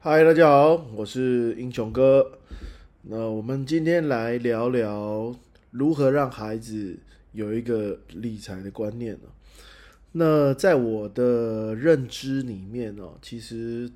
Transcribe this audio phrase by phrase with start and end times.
[0.00, 2.38] 嗨，大家好，我是英雄哥。
[3.02, 5.34] 那我们今天来聊聊
[5.72, 6.96] 如何让孩子
[7.32, 9.28] 有一个理财的观念呢？
[10.12, 13.90] 那在我的认知里面呢，其实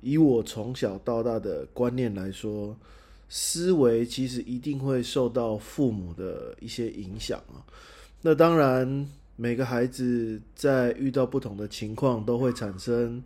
[0.00, 2.74] 以我从小到大的观念来说，
[3.28, 7.60] 思维其实一定会受到父母的一些影响啊。
[8.22, 9.06] 那当然，
[9.36, 13.22] 每个孩子在遇到不同的情况，都会产生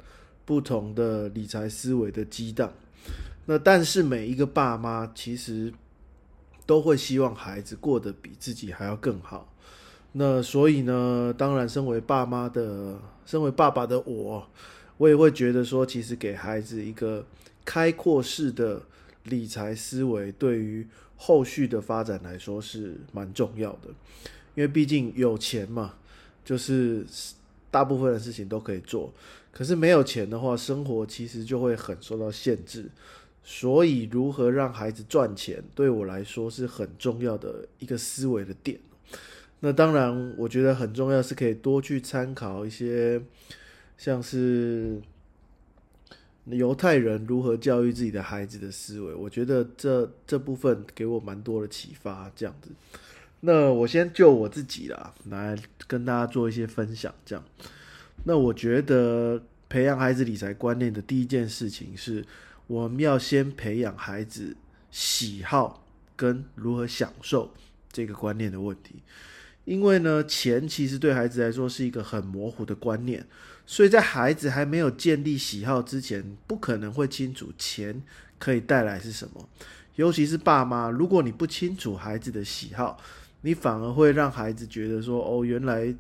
[0.51, 2.73] 不同的理财思维的激荡。
[3.47, 5.73] 那但是每一个爸妈其实
[6.67, 9.55] 都会希望孩子过得比自己还要更好。
[10.11, 14.45] 那所以呢，当然，身为爸妈的，身为爸爸的我，
[14.97, 17.25] 我也会觉得说，其实给孩子一个
[17.65, 18.83] 开阔式的
[19.23, 23.89] 理财思维，对于后续的发展来说是蛮重要的。
[24.57, 25.95] 因为毕竟有钱嘛，
[26.45, 27.07] 就是
[27.71, 29.15] 大部分的事情都可以做。
[29.53, 32.91] 可是没有钱的话，生活其实就会很受到限制。
[33.43, 38.79] 所以，如何让孩子赚钱，对我来说是很重要的一个思维的点。
[39.61, 43.21] 那当然，我觉得很重要是可以多去参考一些，
[43.97, 45.01] 像是
[46.47, 49.15] 犹太人如何教育自己的孩子的思维。
[49.15, 52.31] 我觉得这这部分给我蛮多的启发。
[52.37, 52.71] 这样子，
[53.41, 57.13] 那我先就我自己啦，来跟大家做一些分享。
[57.25, 57.45] 这样，
[58.25, 62.25] 那我觉得培养孩子理财观念的第一件事情是，
[62.67, 64.57] 我们要先培养孩子
[64.91, 65.85] 喜好
[66.17, 67.53] 跟如何享受
[67.91, 68.97] 这个观念的问题。
[69.65, 73.25] 因为呢，钱其实对孩子来说是一个很模糊的观念，
[73.67, 78.03] 所以在孩子还没有建立喜好之前，不可能会清楚钱
[78.39, 79.49] 可以带来是什么。
[79.97, 82.99] 尤其是爸妈，如果你不清楚孩子的喜好，
[83.43, 85.95] 你反而会让孩子觉得说：“哦，原来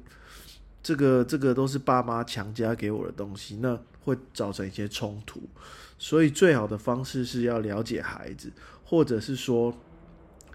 [0.82, 5.42] 这个这个都是爸妈强加给我的东西。”那会造成一些冲突。
[5.98, 8.52] 所以最好的方式是要了解孩子，
[8.84, 9.74] 或者是说。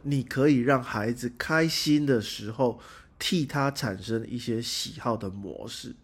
[0.08, 2.80] 你可以让孩子开心的时候，
[3.18, 5.96] 替他产生一些喜好的模式。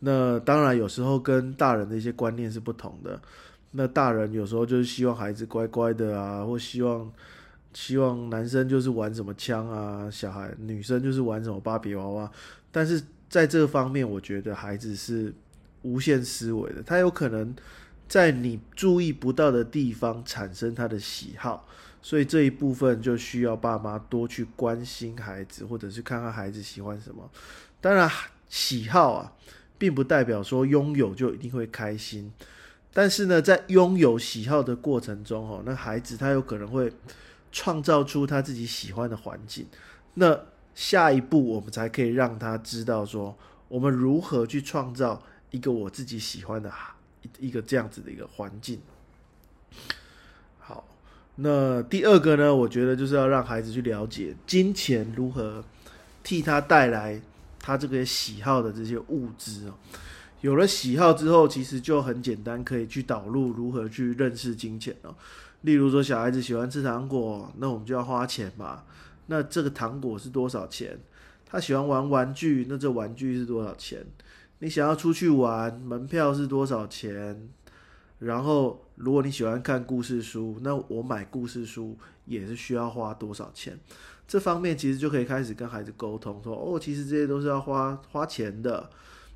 [0.00, 3.18] 那当然，有时候跟大人的一些观念是不同的。
[3.70, 7.10] 那大人有时候就是希望孩子乖乖的啊，或希望
[7.72, 12.30] 希望男生就是玩什么枪啊，小孩女生就是玩什么芭比娃娃。
[12.70, 15.34] 但是在这方面，我觉得孩子是
[15.82, 17.54] 无限思维的，他有可能
[18.08, 21.66] 在你注意不到的地方产生他的喜好。
[22.00, 27.28] 所以这一部分就需要爸妈多去关心孩子，或者是看看孩子喜欢什么。
[27.80, 28.08] 当然，
[28.48, 29.32] 喜好啊，
[29.76, 32.32] 并不代表说拥有就一定会开心。
[32.94, 36.90] 但是呢，在拥有喜好的过程中，哦，那孩子他有可能会
[37.50, 39.66] 创造出他自己喜欢的环境。
[40.14, 40.40] 那
[40.78, 46.72] 下一步，我们才可以让他知道说，我们如何去创造一个我自己喜欢的
[47.22, 48.78] 一一个这样子的一个环境。
[50.60, 50.84] 好
[51.34, 52.54] 那第二个呢？
[52.54, 55.64] 我觉得就是要让孩子去了解金钱如何
[56.22, 57.20] 替他带来
[57.58, 59.74] 他这个喜好的这些物资哦。
[60.42, 65.12] 有了喜好之后，其实就很简单，可以去导入如何去认识金钱哦。
[65.62, 68.84] 例如说，小孩子喜欢吃糖果，那我们就要花钱嘛。
[69.28, 70.98] 那这个糖果是多少钱？
[71.46, 74.04] 他喜欢玩玩具，那这玩具是多少钱？
[74.58, 77.48] 你想要出去玩，门票是多少钱？
[78.18, 81.96] 然后，如果你喜欢看故事书，那我买故事书
[82.26, 83.78] 也是需要花多少钱？
[84.26, 88.90] 这方面其实就可以开始跟孩子沟通，说哦，其实这些都是要花花钱的。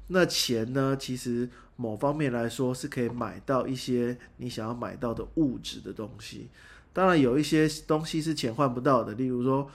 [0.08, 6.48] 那钱呢，其实某方面来说是可以买到一些你想要买到的物质的东西。
[6.92, 9.70] 当然，有一些东西是钱换不到的，例如说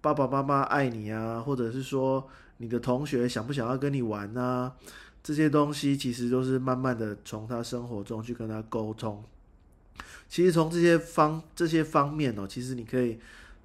[0.00, 2.26] 爸爸妈妈爱你啊，或者是说
[2.56, 4.72] 你的同学想不想要跟你玩啊。
[5.22, 9.24] 这些东西其实都是慢慢的从他生活中去跟他沟通。
[10.28, 13.18] 其实从这些方这些方面哦，其实你可以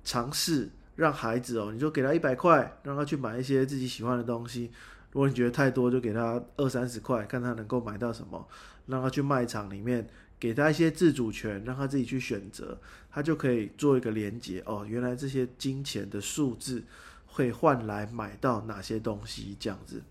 [0.03, 4.71] 尝试让孩子哦，你就给他一百块，让他去买一些自己喜欢的东西。
[5.11, 8.47] 如果你觉得太多，就给他二三十块，看他能够买到什么。
[8.87, 10.07] 让他去卖场里面，
[10.39, 12.75] 给他一些自主权，让他自己去选择，
[13.11, 14.83] 他就可以做一个连接哦。
[14.83, 16.81] 原来这些金钱的数字
[17.27, 20.01] 会换来买到哪些东西，这样子。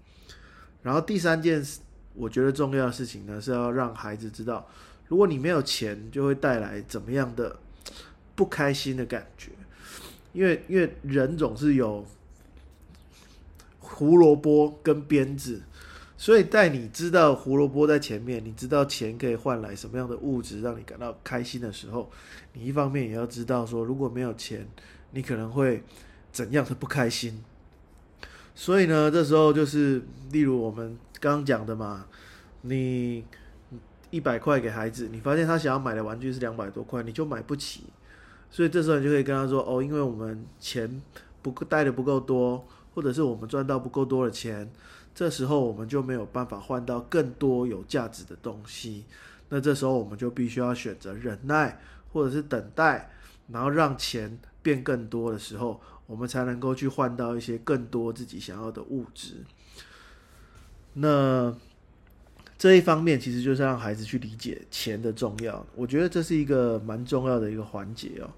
[0.81, 1.81] 然后第三件事，
[2.14, 4.64] 我觉得重要的事情呢，是要让孩子知道，
[5.08, 7.58] 如果你没有钱，就会带来怎么样的
[8.37, 9.50] 不开心的感觉。
[10.32, 12.06] 因为因为人总是有
[13.90, 15.62] 胡萝卜跟鞭子，
[16.17, 22.11] 所以在你知道胡萝卜在前面，你知道钱可以换来什么样的物质让你感到开心的时候，
[22.52, 24.69] 你一方面也要知道说，如果没有钱，
[25.12, 25.82] 你可能会
[26.31, 27.43] 怎样的不开心。
[28.55, 32.06] 所以呢，这时候就是，例如我们刚刚讲的嘛，
[32.62, 33.25] 你
[34.11, 37.84] 一百块给孩子，你发现他想要买的玩具是两百多块，你就买不起，
[38.50, 41.00] 所以这时候你就可以跟他说：“哦，因为我们钱
[41.41, 42.67] 不够带的不够多，
[42.98, 44.68] 或者是我们赚到不够多的钱，
[45.14, 49.04] 这时候我们就没有办法换到更多有价值的东西。
[49.50, 51.78] 那这时候我们就必须要选择忍耐，
[52.12, 53.08] 或者是等待，
[53.52, 59.44] 然后让钱变更多的时候，我们才能够去换到一些更多自己想要的物质。
[60.94, 61.54] 那。”
[62.58, 68.28] 这一方面其实就是让孩子去理解钱的重要，我觉得这是一个蛮重要的一个环节哦。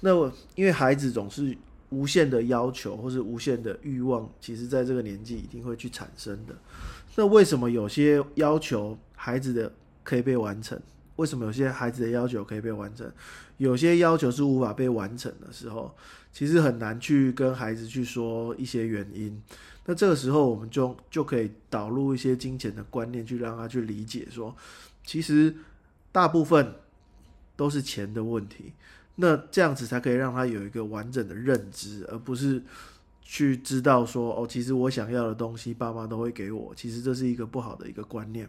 [0.00, 1.56] 那我因为孩子总是
[1.90, 6.54] 无限的要求或是无限的欲望，其实在这个年纪一定会去产生的。
[7.16, 9.72] 那为什么有些要求孩子的
[10.02, 10.80] 可以被完成？
[11.16, 13.10] 为什么有些孩子的要求可以被完成？
[13.58, 15.94] 有些要求是无法被完成的时候，
[16.32, 19.42] 其实很难去跟孩子去说一些原因。
[19.84, 24.56] 那这个时候，我们就就可以导入一些金钱的观念，去让他去理解说，
[25.04, 25.54] 其实
[26.10, 26.74] 大部分
[27.56, 28.72] 都是钱的问题。
[29.20, 32.62] 那这样子才可以让他有一个完整的认知，而不是
[33.20, 36.72] 去知道说，哦，其实我想要的东西，爸妈都会给我。
[36.74, 38.48] 其实这是一个不好的一个观念，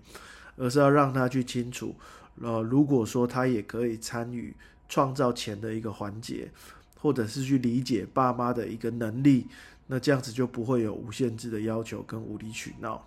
[0.56, 1.94] 而是要让他去清楚，
[2.42, 4.56] 呃，如果说他也可以参与
[4.88, 6.50] 创造钱的一个环节，
[6.98, 9.48] 或者是去理解爸妈的一个能力。
[9.88, 13.06] 那这样子就不会有无限制的要求跟无理取闹。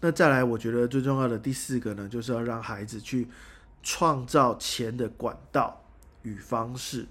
[0.00, 3.28] 那再来，我觉得最重要的第四个呢，就是要让孩子去
[3.80, 5.80] 创造钱的管道
[6.22, 7.06] 与方式。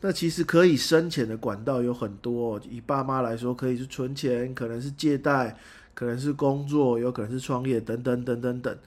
[0.00, 5.56] 那其实可以生钱的管道有很多，以爸妈来说，可以是存钱，可能是借贷，
[5.94, 8.78] 可能是工作，有可能是创业，等等等等等。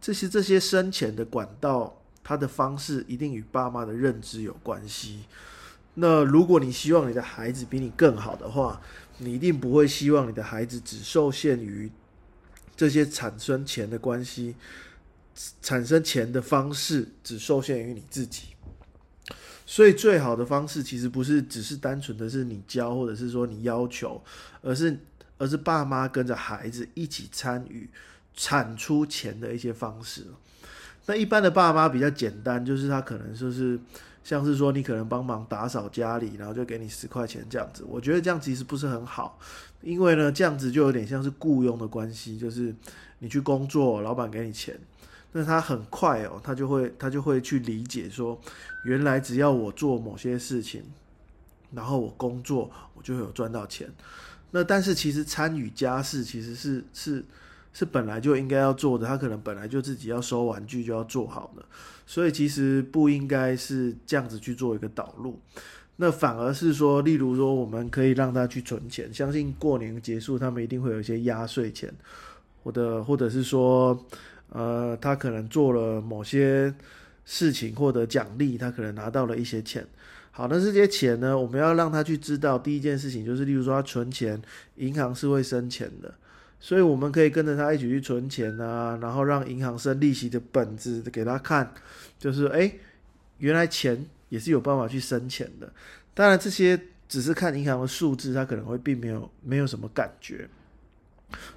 [0.00, 5.24] 这些这些生钱的管道，它的方式一定与爸妈的认知有关系。
[5.94, 8.80] 那如果你希望你的孩子比你更好的话，
[9.18, 11.92] 你一定不会希望你的孩子只受限于
[12.74, 14.54] 这些产生钱的关系，
[15.60, 18.51] 产生钱的方式只受限于你自己。
[19.72, 24.22] 所以最好的方式其实不是只是单纯的是你教或者是说你要求，
[24.60, 24.98] 而是
[25.38, 27.88] 而是爸妈跟着孩子一起参与
[28.34, 30.26] 产出钱的一些方式。
[31.06, 33.80] 那一般的爸妈比较简单，就是他可能就是。
[34.24, 39.36] 像是说你可能帮忙打扫家里，然后就给你十块钱这样子，我觉得这样其实不是很好，
[39.80, 42.72] 因为呢这样子就有点像是雇佣的关系，就是
[43.18, 44.78] 你去工作，老板给你钱，
[45.32, 48.40] 那他很快哦，他就会他就会去理解说，
[48.84, 50.82] 原来只要我做某些事情，
[51.72, 53.90] 然后我工作，我就会有赚到钱。
[54.50, 57.24] 那但是其实参与家事其实是是。
[57.74, 61.64] 是本来就应该要做的，他可能本来就自己要收玩具就要做好的，
[62.04, 65.40] 所以其实不应该是这样子去做一个导入，
[65.96, 71.90] 那反而是说，例如说，我们可以让他去存钱，相信过年结束，他们一定会有一些压岁钱，
[72.62, 73.98] 或者或者是说，
[74.52, 76.72] 呃，他可能做了某些
[77.24, 79.86] 事情获得奖励，他可能拿到了一些钱。
[80.30, 84.40] 好，那这些钱呢，我们要让他去知道，第一件事情就是，例如说他存钱，
[84.76, 86.14] 银行是会生钱的。
[86.58, 91.74] 所以我们可以跟着他一起去存钱啊，然后让银行生利息的本子给他看，
[92.18, 92.72] 就是哎，
[93.38, 95.70] 原来钱也是有办法去生钱的。
[96.14, 100.48] 当然这些只是看银行的数字，他可能会并没有没有什么感觉。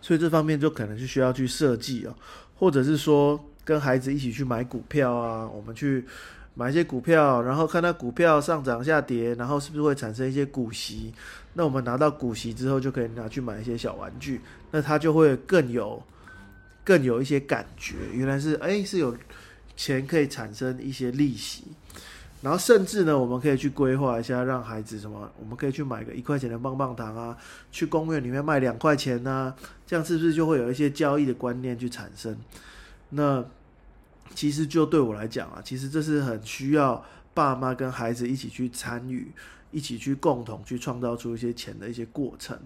[0.01, 2.15] 所以这方面就可能是需要去设计啊，
[2.56, 6.06] 或者是说跟孩子一起去买股票啊，我们去。
[6.57, 11.14] 买一些股票，然后看它股票上涨下跌，然后是不是会产生一些股息？
[11.52, 14.40] 那我们拿到股息之后，就可以拿去买一些小玩具，
[14.71, 16.02] 那他就会更有
[16.81, 17.95] 更有一些感觉。
[18.14, 19.14] 原来是哎，是有
[19.76, 21.66] 钱可以产生一些利息，
[22.42, 25.31] 然后甚至呢，我们可以去规划一下，让孩子什么？
[25.39, 27.37] 我们可以去买个一块钱的棒棒糖啊，
[27.71, 29.54] 去公园里面卖两块钱呢，
[29.87, 32.37] 这样是不是就会有一些交易的观念去产生？
[33.09, 33.44] 那。
[34.33, 37.01] 其实就对我来讲啊，其实这是很需要
[37.33, 39.31] 爸妈跟孩子一起去参与，
[39.71, 42.59] 一起去共同去创造出一些钱的一些过程。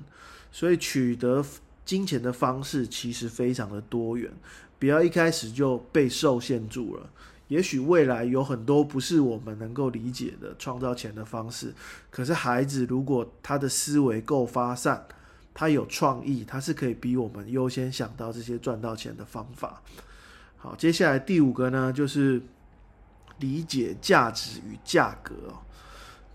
[0.52, 1.46] 所以取得
[1.86, 4.32] 金钱的方式其实非常的多元，
[4.80, 7.08] 不要一开始就被受限住了。
[7.50, 11.74] 也许未来有很多不是我们能够理解的创造钱的方式，
[12.10, 15.06] 可是孩子如果他的思维够发散，
[15.54, 19.82] 他有创意，他是可以比我们优先想到这些赚到钱的方法。
[20.58, 22.42] 好，接下来第五个呢，就是
[23.40, 25.36] 理解价值与价格。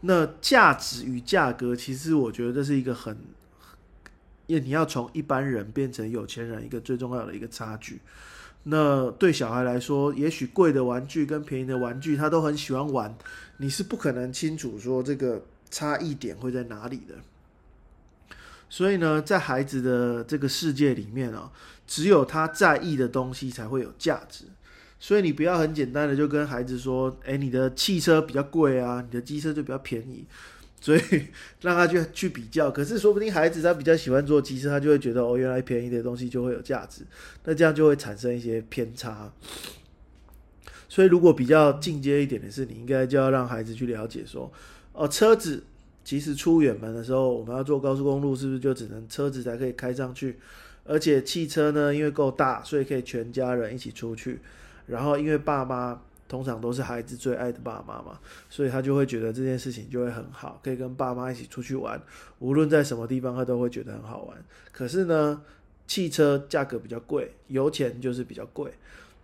[0.01, 3.17] 那价值与价格，其实我觉得这是一个很，
[4.47, 8.01] 因为你要从一般人变成有钱人，一个最重要的一个差距。
[8.65, 13.15] 那对小孩来说，也许贵的玩具跟便宜的玩具，他都很喜欢玩，
[13.59, 17.15] 你是不可能清楚说这个差异点会在哪里的。
[18.71, 21.53] 所以呢，在孩子的这个世界里面啊，
[21.87, 24.47] 只有他在意的东西才会有价值。
[24.99, 30.25] 所以你不要很简单的就跟孩子说，哎，你的汽车比较贵啊，你的机车就比较便宜，
[30.85, 31.01] 所以
[31.63, 32.71] 让他去去比较。
[32.71, 37.01] 可是说不定孩子他比较喜欢坐机车，他就会觉得哦，原来便宜的东西就会有价值，
[37.45, 39.33] 那这样就会产生一些偏差。
[40.87, 44.53] 所以如果比较进阶一点的是，你应该就要让孩子去了解说，
[44.93, 45.65] 哦，车子
[46.05, 50.39] 其实出远门的时候，我们要坐高速公路，是不是就只能车子才可以开上去？
[50.85, 54.41] 而且汽车呢，因为够大，所以可以全家人一起出去。
[54.87, 56.03] 然后因为爸妈
[56.35, 58.19] 通常都是孩子最爱的爸妈嘛，
[58.51, 62.03] 所以他就会觉得这件事情就会很好，可以跟爸妈一起出去玩，
[62.41, 64.37] 无论在什么地方，他都会觉得很好玩。
[64.73, 65.41] 可是呢，
[65.87, 68.69] 汽车价格比较贵，油钱就是比较贵。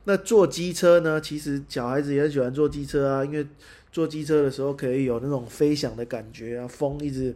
[0.05, 1.21] 那坐机车呢？
[1.21, 3.45] 其实小孩子也很喜欢坐机车啊，因为
[3.90, 7.35] 坐机车的时候可以有那种飞翔的感觉啊，风一直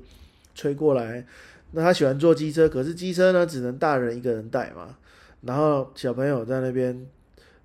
[0.55, 1.27] 吹过来。
[1.73, 4.97] 那他喜欢坐机车，可是机车呢，只能大人一个人带嘛。
[5.41, 7.05] 然后小朋友在那边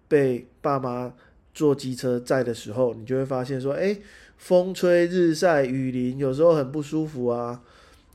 [0.08, 1.14] 被爸妈
[1.60, 3.98] 坐机车在的时候，你就会发现说，哎，
[4.38, 7.62] 风吹日晒雨淋，有时候很不舒服啊。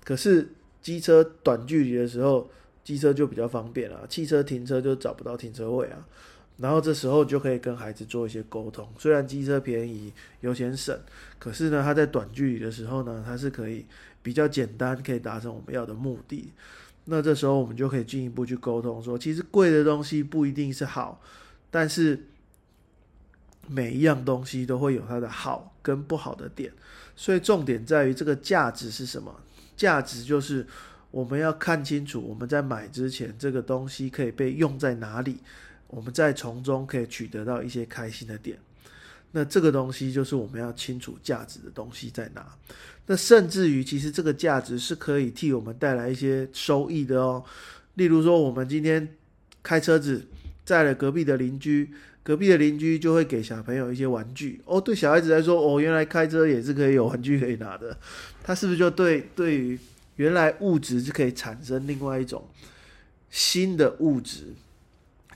[0.03, 0.49] 可是
[0.81, 2.49] 机车短距离的时候，
[2.83, 6.09] 机车就比较方便了，汽车停车就找不到停车位啊。
[6.57, 8.89] 然后这时候就可以跟孩子做一些沟通。
[8.99, 10.11] 虽然机车便宜，
[10.41, 10.99] 油钱省，
[11.39, 13.85] 可是呢，它在短距离的时候呢，它是可以
[14.23, 16.51] 比较简单，可以达成我们要的目的。
[17.05, 21.21] 那这时候我们就可以进一步去沟通，说其实贵的东西不一定是好，
[21.71, 22.25] 但是
[23.69, 26.73] 每一样东西都会有它的好跟不好的点。
[27.17, 29.35] 所以重点在于这个价值是什么？
[29.77, 30.67] 价值就是
[31.11, 35.39] 我们要看清楚，我们在买之前，这个东西可以被用在哪里。
[35.87, 38.59] 我们在从中可以取得到一些开心的点，
[39.31, 42.45] 那这个东西就是我们要清楚价值的东西在哪。
[43.07, 47.45] 那甚至于，其实这个价值是可以替我们带来一些收益的哦。
[47.95, 49.09] 例如说，我们今天
[49.63, 50.27] 开车子
[50.65, 51.93] 载了隔壁的邻居，
[52.25, 54.81] 隔壁的邻居就会给小朋友一些玩具哦。
[54.81, 57.97] 对小孩子来说，哦，原来开车也是可以有玩具可以拿的。
[58.43, 59.79] 他是不是就对对于
[60.17, 62.49] 原来物质是可以产生另外一种
[63.31, 64.55] 新的物质？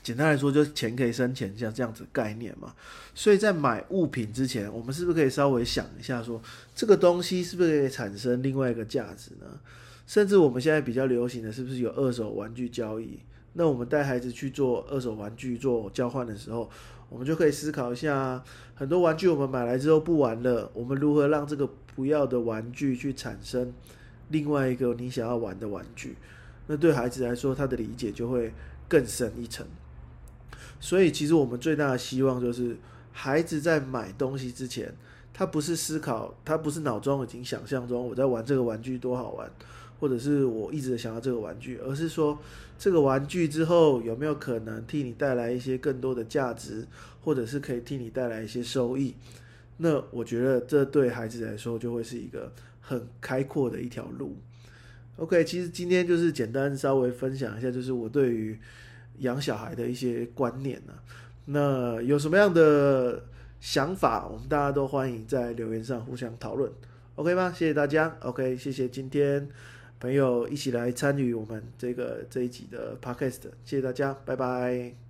[0.01, 2.73] 简单来说，就是钱可以生钱，像这样子概念嘛。
[3.13, 6.41] 所以在买物品之前，我们是不是可以稍微想一下，说
[6.73, 9.59] 这个东西是不是可以产生另外一个价值呢？
[10.07, 13.19] 甚至我们现在比较流行的是不是有二手玩具交易？
[13.53, 16.69] 那我们带孩子去做二手玩具做交换的时候，
[17.09, 18.43] 我们就可以思考一下：
[18.75, 23.73] 很多玩具我们买来之后不玩了，我们如何让这个不要的玩具去产生
[24.29, 26.15] 另外一个你想要玩的玩具？
[26.67, 28.53] 那对孩子来说，他的理解就会
[28.87, 29.65] 更深一层。
[30.79, 32.77] 所以，其实我们最大的希望就是，
[33.11, 34.95] 孩子在买东西之前，
[35.33, 39.51] 他不是思考，他不是脑中已经想象中我在玩这个玩具多好玩，
[39.99, 42.39] 或者是我一直想要这个玩具，而是说
[42.77, 46.87] 这个玩具之后有没有可能替你带来一些更多的价值，
[47.21, 49.15] 或者是可以替你带来一些收益。
[49.77, 52.51] 那我觉得这对孩子来说就会是一个
[52.81, 54.35] 很开阔的一条路。
[55.17, 58.57] OK，其实今天就是简单稍微分享一下，就是我对于。
[59.19, 60.93] 养小孩的一些观念呢？
[61.43, 63.21] 那有什么样的
[63.59, 64.25] 想法？
[64.25, 66.71] 我们大家都欢迎在留言上互相讨论
[67.15, 67.51] ，OK 吗？
[67.53, 69.49] 谢谢大家，OK，谢谢今天
[69.99, 75.08] 朋友一起来参与我们这个这一集的 Podcast，谢谢大家，拜拜。